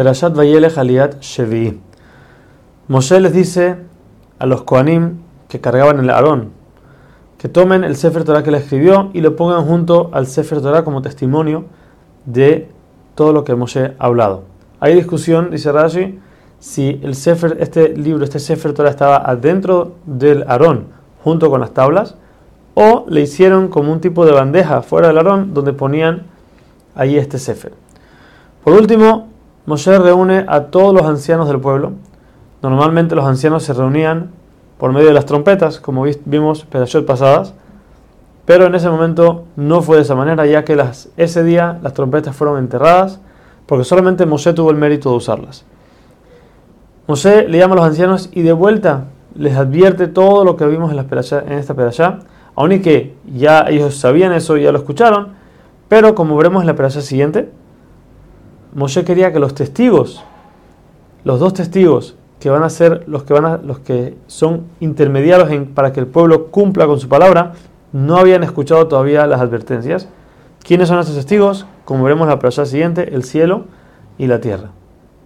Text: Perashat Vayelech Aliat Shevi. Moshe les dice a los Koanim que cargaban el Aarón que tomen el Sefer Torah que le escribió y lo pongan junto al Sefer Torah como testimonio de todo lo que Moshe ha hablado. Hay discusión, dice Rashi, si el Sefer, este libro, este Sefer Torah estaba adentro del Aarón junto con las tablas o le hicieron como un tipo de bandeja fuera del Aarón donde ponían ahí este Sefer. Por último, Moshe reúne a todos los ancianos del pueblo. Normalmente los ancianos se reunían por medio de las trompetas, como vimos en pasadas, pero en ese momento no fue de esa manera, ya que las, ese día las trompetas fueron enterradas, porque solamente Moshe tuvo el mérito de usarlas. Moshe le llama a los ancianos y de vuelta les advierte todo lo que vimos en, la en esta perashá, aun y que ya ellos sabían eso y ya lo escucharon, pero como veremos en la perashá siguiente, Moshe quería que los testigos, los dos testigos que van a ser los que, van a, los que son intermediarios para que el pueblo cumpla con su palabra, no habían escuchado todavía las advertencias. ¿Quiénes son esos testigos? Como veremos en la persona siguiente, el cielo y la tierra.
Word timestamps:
Perashat 0.00 0.32
Vayelech 0.32 0.78
Aliat 0.78 1.20
Shevi. 1.20 1.78
Moshe 2.88 3.20
les 3.20 3.34
dice 3.34 3.76
a 4.38 4.46
los 4.46 4.62
Koanim 4.62 5.18
que 5.46 5.60
cargaban 5.60 5.98
el 6.00 6.08
Aarón 6.08 6.52
que 7.36 7.50
tomen 7.50 7.84
el 7.84 7.96
Sefer 7.96 8.24
Torah 8.24 8.42
que 8.42 8.50
le 8.50 8.56
escribió 8.56 9.10
y 9.12 9.20
lo 9.20 9.36
pongan 9.36 9.66
junto 9.66 10.08
al 10.14 10.26
Sefer 10.26 10.62
Torah 10.62 10.84
como 10.84 11.02
testimonio 11.02 11.66
de 12.24 12.70
todo 13.14 13.34
lo 13.34 13.44
que 13.44 13.54
Moshe 13.54 13.94
ha 13.98 14.06
hablado. 14.06 14.44
Hay 14.80 14.94
discusión, 14.94 15.50
dice 15.50 15.70
Rashi, 15.70 16.18
si 16.60 16.98
el 17.02 17.14
Sefer, 17.14 17.58
este 17.60 17.94
libro, 17.94 18.24
este 18.24 18.38
Sefer 18.38 18.72
Torah 18.72 18.88
estaba 18.88 19.18
adentro 19.18 19.96
del 20.06 20.44
Aarón 20.48 20.86
junto 21.22 21.50
con 21.50 21.60
las 21.60 21.74
tablas 21.74 22.14
o 22.72 23.04
le 23.06 23.20
hicieron 23.20 23.68
como 23.68 23.92
un 23.92 24.00
tipo 24.00 24.24
de 24.24 24.32
bandeja 24.32 24.80
fuera 24.80 25.08
del 25.08 25.18
Aarón 25.18 25.52
donde 25.52 25.74
ponían 25.74 26.22
ahí 26.94 27.18
este 27.18 27.38
Sefer. 27.38 27.74
Por 28.64 28.72
último, 28.72 29.29
Moshe 29.70 29.96
reúne 30.00 30.46
a 30.48 30.64
todos 30.64 30.92
los 30.92 31.04
ancianos 31.04 31.46
del 31.46 31.60
pueblo. 31.60 31.92
Normalmente 32.60 33.14
los 33.14 33.24
ancianos 33.24 33.62
se 33.62 33.72
reunían 33.72 34.32
por 34.78 34.92
medio 34.92 35.06
de 35.06 35.14
las 35.14 35.26
trompetas, 35.26 35.78
como 35.78 36.04
vimos 36.24 36.66
en 36.72 37.04
pasadas, 37.06 37.54
pero 38.46 38.66
en 38.66 38.74
ese 38.74 38.90
momento 38.90 39.44
no 39.54 39.80
fue 39.80 39.98
de 39.98 40.02
esa 40.02 40.16
manera, 40.16 40.44
ya 40.44 40.64
que 40.64 40.74
las, 40.74 41.10
ese 41.16 41.44
día 41.44 41.78
las 41.84 41.94
trompetas 41.94 42.34
fueron 42.34 42.58
enterradas, 42.58 43.20
porque 43.66 43.84
solamente 43.84 44.26
Moshe 44.26 44.52
tuvo 44.54 44.72
el 44.72 44.76
mérito 44.76 45.10
de 45.10 45.16
usarlas. 45.18 45.64
Moshe 47.06 47.46
le 47.46 47.58
llama 47.58 47.74
a 47.74 47.76
los 47.76 47.86
ancianos 47.86 48.28
y 48.32 48.42
de 48.42 48.52
vuelta 48.52 49.04
les 49.36 49.54
advierte 49.54 50.08
todo 50.08 50.44
lo 50.44 50.56
que 50.56 50.66
vimos 50.66 50.90
en, 50.90 50.96
la 50.96 51.06
en 51.46 51.52
esta 51.52 51.74
perashá, 51.74 52.18
aun 52.56 52.72
y 52.72 52.80
que 52.80 53.14
ya 53.32 53.66
ellos 53.68 53.94
sabían 53.94 54.32
eso 54.32 54.56
y 54.56 54.64
ya 54.64 54.72
lo 54.72 54.78
escucharon, 54.78 55.28
pero 55.88 56.16
como 56.16 56.36
veremos 56.36 56.60
en 56.60 56.66
la 56.66 56.74
perashá 56.74 57.02
siguiente, 57.02 57.52
Moshe 58.74 59.04
quería 59.04 59.32
que 59.32 59.40
los 59.40 59.54
testigos, 59.54 60.22
los 61.24 61.40
dos 61.40 61.54
testigos 61.54 62.16
que 62.38 62.50
van 62.50 62.62
a 62.62 62.70
ser 62.70 63.04
los 63.06 63.24
que, 63.24 63.34
van 63.34 63.44
a, 63.44 63.56
los 63.58 63.80
que 63.80 64.16
son 64.26 64.64
intermediarios 64.80 65.68
para 65.74 65.92
que 65.92 66.00
el 66.00 66.06
pueblo 66.06 66.46
cumpla 66.46 66.86
con 66.86 66.98
su 66.98 67.08
palabra, 67.08 67.52
no 67.92 68.16
habían 68.16 68.42
escuchado 68.42 68.88
todavía 68.88 69.26
las 69.26 69.40
advertencias. 69.40 70.08
¿Quiénes 70.62 70.88
son 70.88 70.98
esos 70.98 71.14
testigos? 71.14 71.66
Como 71.84 72.04
veremos 72.04 72.24
en 72.24 72.30
la 72.30 72.38
persona 72.38 72.66
siguiente, 72.66 73.14
el 73.14 73.24
cielo 73.24 73.64
y 74.16 74.26
la 74.26 74.40
tierra. 74.40 74.70